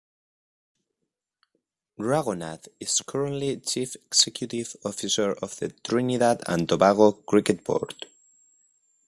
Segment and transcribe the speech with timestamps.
[1.99, 8.07] Ragoonath is currently Chief Executive Officer of the Trinidad and Tobago Cricket Board.